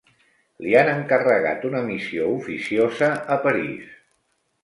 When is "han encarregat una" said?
0.77-1.83